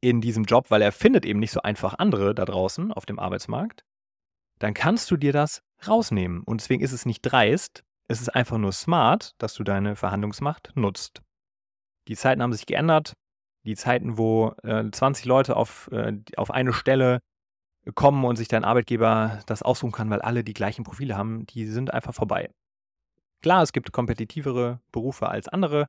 [0.00, 3.18] in diesem Job, weil er findet eben nicht so einfach andere da draußen auf dem
[3.18, 3.84] Arbeitsmarkt,
[4.58, 6.42] dann kannst du dir das rausnehmen.
[6.42, 10.72] Und deswegen ist es nicht dreist, es ist einfach nur smart, dass du deine Verhandlungsmacht
[10.74, 11.22] nutzt.
[12.08, 13.14] Die Zeiten haben sich geändert.
[13.64, 17.20] Die Zeiten, wo äh, 20 Leute auf, äh, auf eine Stelle
[17.94, 21.66] kommen und sich dein Arbeitgeber das aussuchen kann, weil alle die gleichen Profile haben, die
[21.66, 22.50] sind einfach vorbei.
[23.42, 25.86] Klar, es gibt kompetitivere Berufe als andere,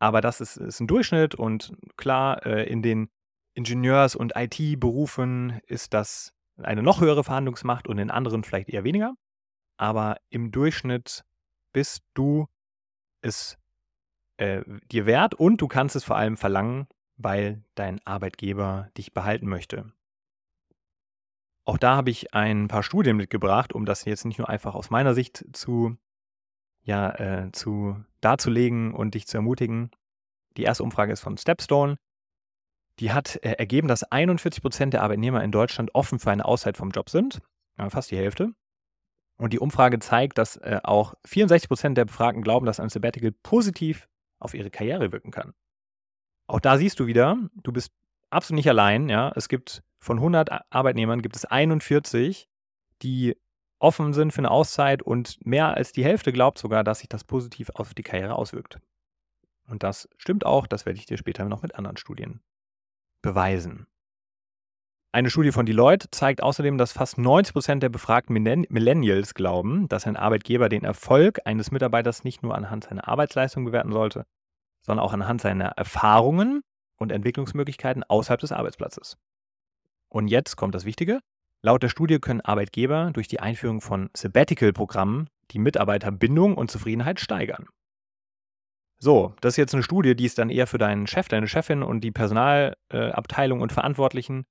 [0.00, 3.10] Aber das ist, ist ein Durchschnitt und klar, äh, in den
[3.54, 9.14] Ingenieurs- und IT-Berufen ist das eine noch höhere Verhandlungsmacht und in anderen vielleicht eher weniger.
[9.76, 11.22] Aber im Durchschnitt
[11.72, 12.46] bist du
[13.22, 13.58] es
[14.40, 19.48] äh, dir wert und du kannst es vor allem verlangen, weil dein Arbeitgeber dich behalten
[19.48, 19.92] möchte.
[21.64, 24.90] Auch da habe ich ein paar Studien mitgebracht, um das jetzt nicht nur einfach aus
[24.90, 25.96] meiner Sicht zu,
[26.82, 29.90] ja, äh, zu darzulegen und dich zu ermutigen.
[30.56, 31.96] Die erste Umfrage ist von Stepstone.
[32.98, 36.76] Die hat äh, ergeben, dass 41 Prozent der Arbeitnehmer in Deutschland offen für eine Auszeit
[36.76, 37.40] vom Job sind.
[37.78, 38.52] Ja, fast die Hälfte.
[39.36, 43.32] Und die Umfrage zeigt, dass äh, auch 64 Prozent der Befragten glauben, dass ein Sabbatical
[43.42, 44.08] positiv
[44.40, 45.54] auf ihre Karriere wirken kann.
[46.46, 47.92] Auch da siehst du wieder, du bist
[48.30, 49.08] absolut nicht allein.
[49.08, 49.32] Ja?
[49.36, 52.48] Es gibt von 100 Arbeitnehmern gibt es 41,
[53.02, 53.36] die
[53.78, 57.24] offen sind für eine Auszeit und mehr als die Hälfte glaubt sogar, dass sich das
[57.24, 58.78] positiv auf die Karriere auswirkt.
[59.66, 62.40] Und das stimmt auch, das werde ich dir später noch mit anderen Studien
[63.22, 63.86] beweisen.
[65.12, 70.06] Eine Studie von Deloitte zeigt außerdem, dass fast 90 Prozent der befragten Millennials glauben, dass
[70.06, 74.24] ein Arbeitgeber den Erfolg eines Mitarbeiters nicht nur anhand seiner Arbeitsleistung bewerten sollte,
[74.82, 76.62] sondern auch anhand seiner Erfahrungen
[76.96, 79.16] und Entwicklungsmöglichkeiten außerhalb des Arbeitsplatzes.
[80.08, 81.18] Und jetzt kommt das Wichtige.
[81.60, 87.66] Laut der Studie können Arbeitgeber durch die Einführung von Sabbatical-Programmen die Mitarbeiterbindung und Zufriedenheit steigern.
[88.98, 91.82] So, das ist jetzt eine Studie, die ist dann eher für deinen Chef, deine Chefin
[91.82, 94.44] und die Personalabteilung und Verantwortlichen.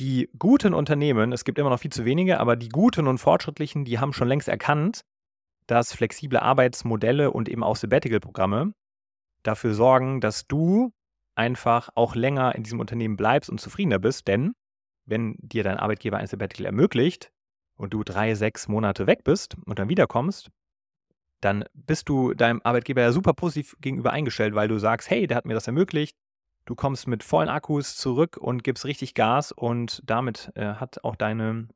[0.00, 3.84] Die guten Unternehmen, es gibt immer noch viel zu wenige, aber die guten und fortschrittlichen,
[3.84, 5.02] die haben schon längst erkannt,
[5.66, 8.72] dass flexible Arbeitsmodelle und eben auch Sabbatical-Programme
[9.42, 10.94] dafür sorgen, dass du
[11.34, 14.54] einfach auch länger in diesem Unternehmen bleibst und zufriedener bist, denn
[15.04, 17.30] wenn dir dein Arbeitgeber ein Sabbatical ermöglicht
[17.76, 20.48] und du drei, sechs Monate weg bist und dann wiederkommst,
[21.42, 25.36] dann bist du deinem Arbeitgeber ja super positiv gegenüber eingestellt, weil du sagst, hey, der
[25.36, 26.16] hat mir das ermöglicht.
[26.64, 31.16] Du kommst mit vollen Akkus zurück und gibst richtig Gas und damit äh, hat auch
[31.16, 31.68] deine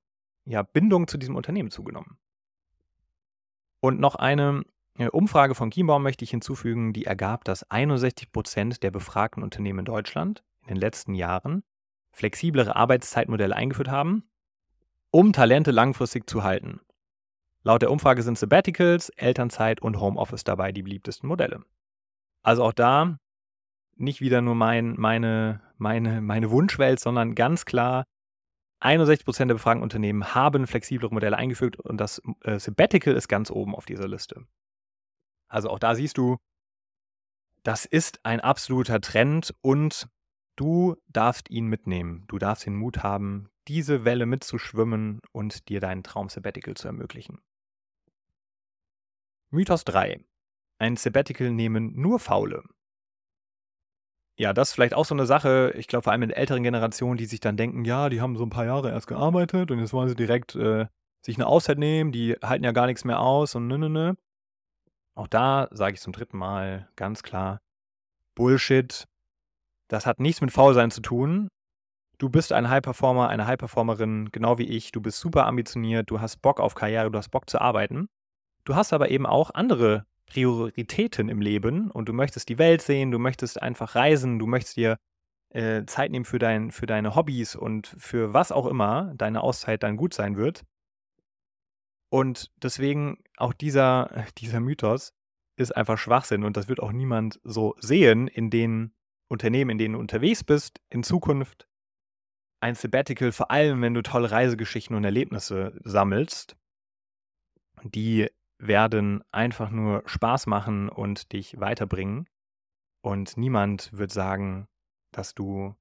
[0.44, 2.18] ja, Bindung zu diesem Unternehmen zugenommen.
[3.80, 4.64] Und noch eine
[4.98, 9.80] äh, Umfrage von Chiembaum möchte ich hinzufügen, die ergab, dass 61 Prozent der befragten Unternehmen
[9.80, 11.64] in Deutschland in den letzten Jahren
[12.12, 14.24] flexiblere Arbeitszeitmodelle eingeführt haben,
[15.10, 16.80] um Talente langfristig zu halten.
[17.62, 21.64] Laut der Umfrage sind Sabbaticals, Elternzeit und Homeoffice dabei die beliebtesten Modelle.
[22.42, 23.18] Also auch da
[23.96, 28.04] nicht wieder nur mein, meine, meine, meine Wunschwelt, sondern ganz klar
[28.80, 33.50] 61 Prozent der befragten Unternehmen haben flexiblere Modelle eingeführt und das äh, Sabbatical ist ganz
[33.50, 34.46] oben auf dieser Liste.
[35.48, 36.36] Also auch da siehst du,
[37.62, 40.08] das ist ein absoluter Trend und
[40.56, 42.24] du darfst ihn mitnehmen.
[42.28, 47.40] Du darfst den Mut haben, diese Welle mitzuschwimmen und dir deinen Traum Sabbatical zu ermöglichen.
[49.50, 50.22] Mythos 3.
[50.78, 52.64] Ein Sabbatical nehmen nur Faule.
[54.36, 57.16] Ja, das ist vielleicht auch so eine Sache, ich glaube vor allem in älteren Generation,
[57.16, 59.92] die sich dann denken, ja, die haben so ein paar Jahre erst gearbeitet und jetzt
[59.92, 60.86] wollen sie direkt äh,
[61.24, 64.16] sich eine Auszeit nehmen, die halten ja gar nichts mehr aus und ne, ne, ne.
[65.14, 67.60] Auch da sage ich zum dritten Mal ganz klar,
[68.34, 69.04] Bullshit.
[69.88, 71.48] Das hat nichts mit Faulsein zu tun.
[72.18, 74.90] Du bist ein High-Performer, eine High-Performerin, genau wie ich.
[74.90, 78.08] Du bist super ambitioniert, du hast Bock auf Karriere, du hast Bock zu arbeiten.
[78.64, 83.12] Du hast aber eben auch andere Prioritäten im Leben und du möchtest die Welt sehen,
[83.12, 84.98] du möchtest einfach reisen, du möchtest dir
[85.50, 89.84] äh, Zeit nehmen für, dein, für deine Hobbys und für was auch immer deine Auszeit
[89.84, 90.64] dann gut sein wird.
[92.10, 95.14] Und deswegen auch dieser, dieser Mythos
[95.56, 98.92] ist einfach Schwachsinn und das wird auch niemand so sehen in den
[99.28, 101.68] Unternehmen, in denen du unterwegs bist in Zukunft.
[102.58, 106.56] Ein Sabbatical, vor allem wenn du tolle Reisegeschichten und Erlebnisse sammelst,
[107.84, 112.28] die werden einfach nur Spaß machen und dich weiterbringen.
[113.02, 114.66] Und niemand wird sagen,
[115.12, 115.74] dass du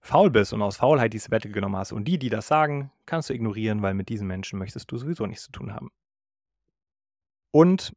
[0.00, 1.92] faul bist und aus Faulheit die Sabbatical genommen hast.
[1.92, 5.26] Und die, die das sagen, kannst du ignorieren, weil mit diesen Menschen möchtest du sowieso
[5.26, 5.90] nichts zu tun haben.
[7.52, 7.92] Und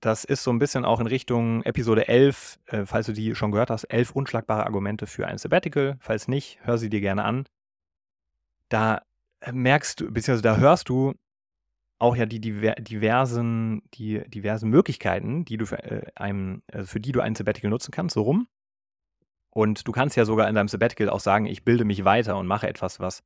[0.00, 3.50] das ist so ein bisschen auch in Richtung Episode 11, äh, falls du die schon
[3.50, 5.96] gehört hast, 11 unschlagbare Argumente für ein Sabbatical.
[6.00, 7.48] Falls nicht, hör sie dir gerne an.
[8.68, 9.02] Da
[9.50, 11.14] merkst du, beziehungsweise da hörst du
[11.98, 17.12] auch ja die diversen, die diversen Möglichkeiten, die du für, äh, einem, also für die
[17.12, 18.48] du ein Sabbatical nutzen kannst, so rum.
[19.50, 22.46] Und du kannst ja sogar in deinem Sabbatical auch sagen, ich bilde mich weiter und
[22.46, 23.22] mache etwas, was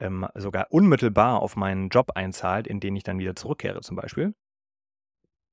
[0.00, 4.34] ähm, sogar unmittelbar auf meinen Job einzahlt, in den ich dann wieder zurückkehre zum Beispiel.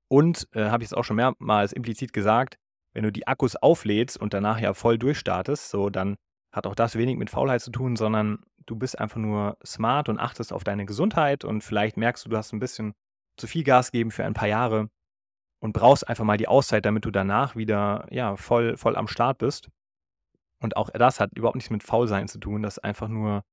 [0.10, 2.58] Und äh, habe ich es auch schon mehrmals implizit gesagt,
[2.94, 6.18] wenn du die Akkus auflädst und danach ja voll durchstartest, so dann
[6.52, 10.20] hat auch das wenig mit Faulheit zu tun, sondern du bist einfach nur smart und
[10.20, 12.94] achtest auf deine Gesundheit und vielleicht merkst du, du hast ein bisschen
[13.38, 14.90] zu viel Gas gegeben für ein paar Jahre
[15.60, 19.40] und brauchst einfach mal die Auszeit, damit du danach wieder ja, voll, voll am Start
[19.40, 19.70] bist.
[20.62, 22.62] Und auch das hat überhaupt nichts mit Faulsein zu tun.
[22.62, 23.44] Das ist einfach nur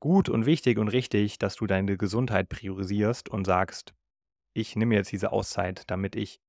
[0.00, 3.94] gut und wichtig und richtig, dass du deine Gesundheit priorisierst und sagst,
[4.54, 6.40] ich nehme jetzt diese Auszeit, damit ich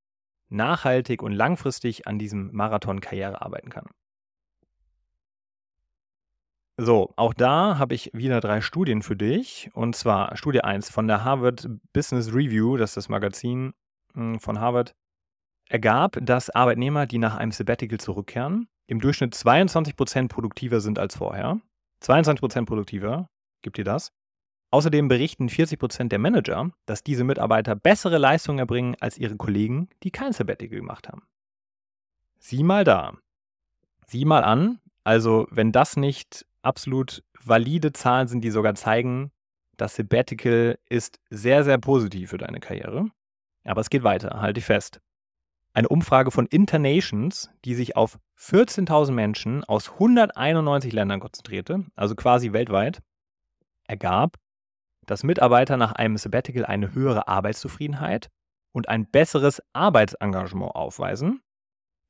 [0.50, 3.88] nachhaltig und langfristig an diesem Marathon Karriere arbeiten kann.
[6.84, 9.70] So, auch da habe ich wieder drei Studien für dich.
[9.74, 13.76] Und zwar Studie 1 von der Harvard Business Review, das ist das Magazin
[14.16, 14.96] hm, von Harvard,
[15.70, 21.62] ergab, dass Arbeitnehmer, die nach einem Sabbatical zurückkehren, im Durchschnitt 22% produktiver sind als vorher.
[22.04, 23.30] 22% produktiver,
[23.62, 24.12] gibt dir das.
[24.72, 30.10] Außerdem berichten 40% der Manager, dass diese Mitarbeiter bessere Leistungen erbringen als ihre Kollegen, die
[30.10, 31.22] kein Sabbatical gemacht haben.
[32.40, 33.14] Sieh mal da.
[34.08, 34.80] Sieh mal an.
[35.04, 39.32] Also, wenn das nicht absolut valide Zahlen sind, die sogar zeigen,
[39.78, 43.06] das Sabbatical ist sehr, sehr positiv für deine Karriere.
[43.64, 45.02] Aber es geht weiter, halte dich fest.
[45.74, 52.52] Eine Umfrage von Internations, die sich auf 14.000 Menschen aus 191 Ländern konzentrierte, also quasi
[52.52, 53.02] weltweit,
[53.88, 54.38] ergab,
[55.06, 58.30] dass Mitarbeiter nach einem Sabbatical eine höhere Arbeitszufriedenheit
[58.74, 61.42] und ein besseres Arbeitsengagement aufweisen.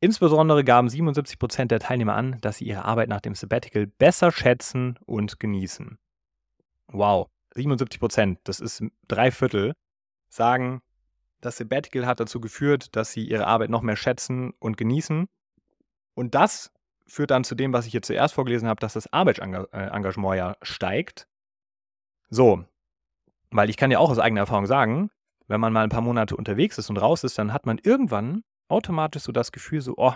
[0.04, 4.32] Insbesondere gaben 77 Prozent der Teilnehmer an, dass sie ihre Arbeit nach dem Sabbatical besser
[4.32, 6.00] schätzen und genießen.
[6.88, 9.74] Wow, 77 Prozent, das ist drei Viertel,
[10.28, 10.82] sagen,
[11.40, 15.28] das Sabbatical hat dazu geführt, dass sie ihre Arbeit noch mehr schätzen und genießen.
[16.16, 16.74] Und das
[17.06, 21.28] führt dann zu dem, was ich hier zuerst vorgelesen habe, dass das Arbeitsengagement ja steigt.
[22.30, 22.66] So,
[23.52, 25.12] weil ich kann ja auch aus eigener Erfahrung sagen,
[25.48, 28.44] wenn man mal ein paar Monate unterwegs ist und raus ist, dann hat man irgendwann
[28.72, 30.14] automatisch so das Gefühl, so, oh,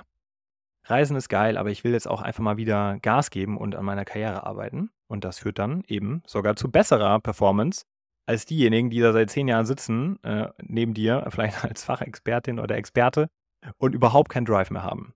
[0.85, 3.85] Reisen ist geil, aber ich will jetzt auch einfach mal wieder Gas geben und an
[3.85, 4.91] meiner Karriere arbeiten.
[5.07, 7.85] Und das führt dann eben sogar zu besserer Performance
[8.27, 12.75] als diejenigen, die da seit zehn Jahren sitzen, äh, neben dir, vielleicht als Fachexpertin oder
[12.75, 13.29] Experte
[13.77, 15.13] und überhaupt keinen Drive mehr haben.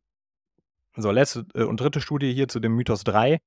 [0.95, 3.39] So, letzte äh, und dritte Studie hier zu dem Mythos 3.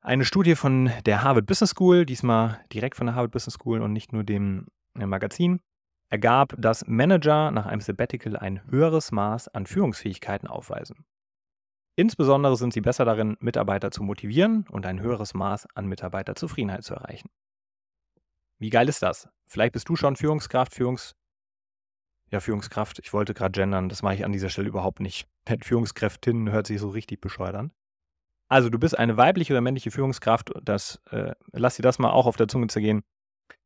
[0.00, 3.92] Eine Studie von der Harvard Business School, diesmal direkt von der Harvard Business School und
[3.92, 4.66] nicht nur dem
[4.98, 5.60] äh, Magazin,
[6.14, 11.04] ergab, dass Manager nach einem Sabbatical ein höheres Maß an Führungsfähigkeiten aufweisen.
[11.96, 16.94] Insbesondere sind sie besser darin, Mitarbeiter zu motivieren und ein höheres Maß an Mitarbeiterzufriedenheit zu
[16.94, 17.30] erreichen.
[18.60, 19.28] Wie geil ist das?
[19.44, 21.16] Vielleicht bist du schon Führungskraft, Führungs
[22.30, 23.00] ja, Führungskraft.
[23.00, 25.26] Ich wollte gerade gendern, das mache ich an dieser Stelle überhaupt nicht.
[25.62, 27.72] Führungskräftin hört sich so richtig bescheuert an.
[28.48, 32.26] Also du bist eine weibliche oder männliche Führungskraft, das, äh, lass dir das mal auch
[32.26, 33.02] auf der Zunge zergehen.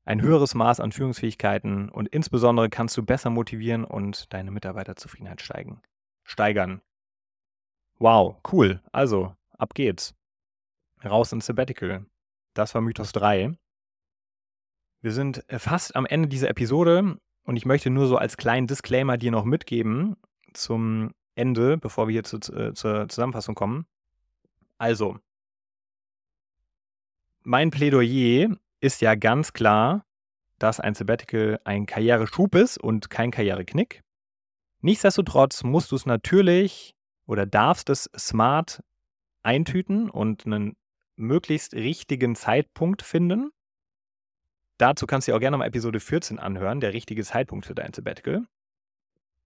[0.09, 5.83] Ein höheres Maß an Führungsfähigkeiten und insbesondere kannst du besser motivieren und deine Mitarbeiterzufriedenheit steigen.
[6.25, 6.81] Steigern.
[7.99, 8.81] Wow, cool.
[8.91, 10.15] Also, ab geht's.
[11.05, 12.07] Raus ins Sabbatical.
[12.55, 13.59] Das war Mythos 3.
[15.03, 18.67] Wir sind äh, fast am Ende dieser Episode und ich möchte nur so als kleinen
[18.67, 20.17] Disclaimer dir noch mitgeben
[20.55, 23.85] zum Ende, bevor wir hier zu, äh, zur Zusammenfassung kommen.
[24.79, 25.19] Also,
[27.43, 30.05] mein Plädoyer ist ja ganz klar,
[30.59, 34.03] dass ein Sabbatical ein Karriereschub ist und kein Karriereknick.
[34.81, 36.95] Nichtsdestotrotz musst du es natürlich
[37.27, 38.83] oder darfst es smart
[39.43, 40.77] eintüten und einen
[41.17, 43.51] möglichst richtigen Zeitpunkt finden.
[44.79, 47.93] Dazu kannst du dir auch gerne mal Episode 14 anhören, der richtige Zeitpunkt für dein
[47.93, 48.47] Sabbatical.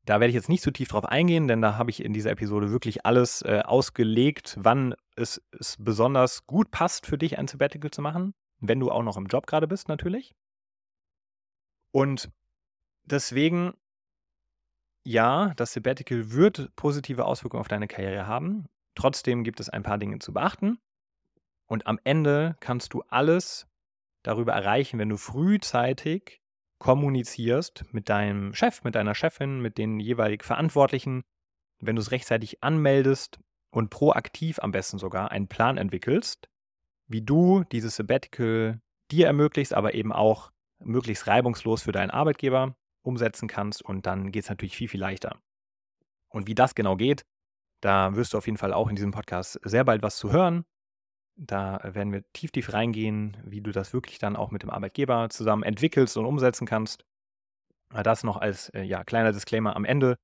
[0.04, 2.32] Da werde ich jetzt nicht zu tief drauf eingehen, denn da habe ich in dieser
[2.32, 7.90] Episode wirklich alles äh, ausgelegt, wann es, es besonders gut passt für dich, ein Sabbatical
[7.90, 10.34] zu machen, wenn du auch noch im Job gerade bist, natürlich.
[11.90, 12.30] Und
[13.04, 13.74] deswegen,
[15.04, 18.66] ja, das Sabbatical wird positive Auswirkungen auf deine Karriere haben.
[18.94, 20.78] Trotzdem gibt es ein paar Dinge zu beachten.
[21.66, 23.66] Und am Ende kannst du alles
[24.22, 26.40] darüber erreichen, wenn du frühzeitig
[26.78, 31.24] kommunizierst mit deinem Chef, mit deiner Chefin, mit den jeweilig Verantwortlichen,
[31.80, 36.48] wenn du es rechtzeitig anmeldest und proaktiv am besten sogar einen Plan entwickelst,
[37.08, 43.48] wie du dieses Sabbatical dir ermöglicht, aber eben auch möglichst reibungslos für deinen Arbeitgeber umsetzen
[43.48, 45.40] kannst und dann geht es natürlich viel, viel leichter.
[46.28, 47.24] Und wie das genau geht,
[47.82, 50.64] da wirst du auf jeden Fall auch in diesem Podcast sehr bald was zu hören.
[51.36, 55.28] Da werden wir tief, tief reingehen, wie du das wirklich dann auch mit dem Arbeitgeber
[55.30, 57.04] zusammen entwickelst und umsetzen kannst.
[57.90, 60.16] Das noch als äh, ja, kleiner Disclaimer am Ende.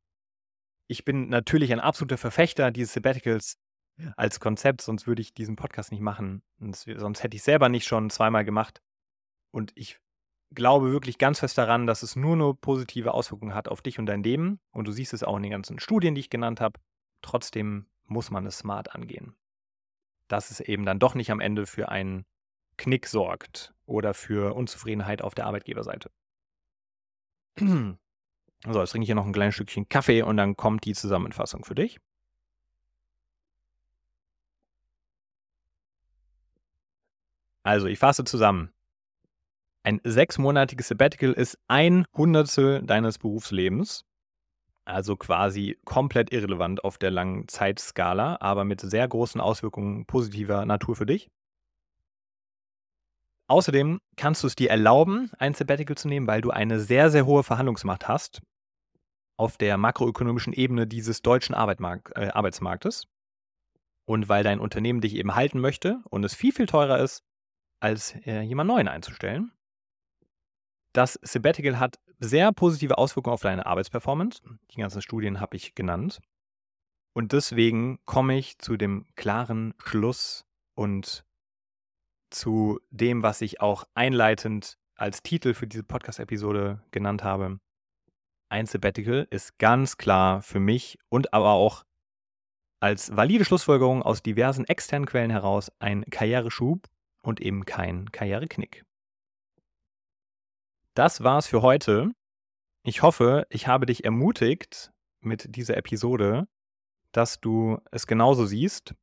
[0.87, 3.59] Ich bin natürlich ein absoluter Verfechter dieses Sabbaticals
[4.17, 6.43] als Konzept, sonst würde ich diesen Podcast nicht machen.
[6.59, 8.81] sonst hätte ich selber nicht schon zweimal gemacht.
[9.51, 9.99] Und ich
[10.55, 14.07] glaube wirklich ganz fest daran, dass es nur nur positive Auswirkungen hat auf dich und
[14.07, 14.61] dein Leben.
[14.71, 16.81] Und du siehst es auch in den ganzen Studien, die ich genannt habe.
[17.23, 19.35] Trotzdem muss man es smart angehen
[20.29, 22.25] dass es eben dann doch nicht am Ende für einen
[22.77, 26.11] Knick sorgt oder für Unzufriedenheit auf der Arbeitgeberseite.
[28.67, 31.65] So, jetzt trinke ich hier noch ein kleines Stückchen Kaffee und dann kommt die Zusammenfassung
[31.65, 32.01] für dich.
[37.63, 38.73] Also, ich fasse zusammen.
[39.83, 44.05] Ein sechsmonatiges Sabbatical ist ein Hundertstel deines Berufslebens.
[44.85, 50.97] Also quasi komplett irrelevant auf der langen Zeitskala, aber mit sehr großen Auswirkungen positiver Natur
[50.97, 51.31] für dich.
[53.49, 57.27] Außerdem kannst du es dir erlauben, ein Sabbatical zu nehmen, weil du eine sehr, sehr
[57.27, 58.43] hohe Verhandlungsmacht hast
[59.39, 63.05] auf der makroökonomischen Ebene dieses deutschen Arbeitmark äh, Arbeitsmarktes.
[64.05, 67.25] Und weil dein Unternehmen dich eben halten möchte und es viel, viel teurer ist,
[67.81, 69.53] als äh, jemand Neuen einzustellen.
[70.93, 74.41] Das Sabbatical hat sehr positive Auswirkungen auf deine Arbeitsperformance.
[74.71, 76.21] Die ganzen Studien habe ich genannt.
[77.15, 81.25] Und deswegen komme ich zu dem klaren Schluss und
[82.31, 87.61] zu dem, was ich auch einleitend als Titel für diese Podcast-Episode genannt habe.
[88.51, 91.85] Ein Sabbatical ist ganz klar für mich und aber auch
[92.81, 96.89] als valide Schlussfolgerung aus diversen externen Quellen heraus ein Karriereschub
[97.29, 98.85] und eben kein Karriereknick.
[100.95, 102.11] Das war's für heute.
[102.83, 106.49] Ich hoffe, ich habe dich ermutigt mit dieser Episode,
[107.13, 108.95] dass du es genauso siehst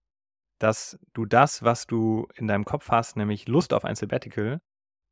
[0.59, 4.61] dass du das, was du in deinem Kopf hast, nämlich Lust auf ein Sabbatical,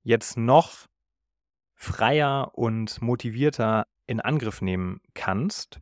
[0.03, 0.88] jetzt noch
[1.76, 5.82] freier und motivierter in Angriff nehmen kannst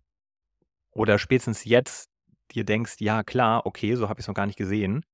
[0.92, 2.10] oder spätestens jetzt
[2.52, 5.06] dir denkst, ja klar, okay, so habe ich es noch gar nicht gesehen.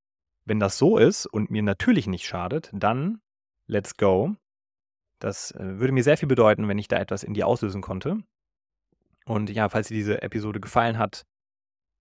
[0.47, 3.19] Wenn das so ist und mir natürlich nicht schadet, dann
[3.65, 4.33] let's go.
[5.19, 8.19] Das äh, würde mir sehr viel bedeuten, wenn ich da etwas in dir auslösen konnte.
[9.25, 11.25] Und ja, falls dir diese Episode gefallen hat,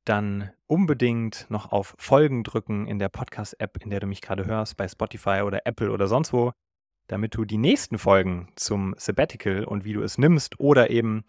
[0.05, 4.76] dann unbedingt noch auf Folgen drücken in der Podcast-App, in der du mich gerade hörst,
[4.76, 6.53] bei Spotify oder Apple oder sonst wo,
[7.09, 11.24] damit du die nächsten Folgen zum Sabbatical und wie du es nimmst oder eben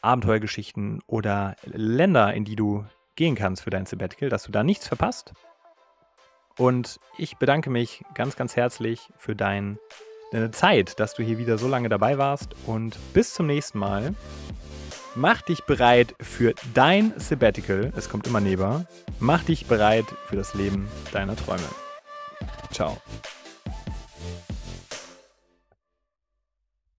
[0.00, 4.88] Abenteuergeschichten oder Länder, in die du gehen kannst für dein Sabbatical, dass du da nichts
[4.88, 5.34] verpasst.
[6.58, 9.78] Und ich bedanke mich ganz, ganz herzlich für dein,
[10.32, 14.14] deine Zeit, dass du hier wieder so lange dabei warst und bis zum nächsten Mal.
[15.14, 17.92] Mach dich bereit für dein Sabbatical.
[17.96, 18.86] Es kommt immer näher.
[19.18, 21.68] Mach dich bereit für das Leben deiner Träume.
[22.70, 22.98] Ciao.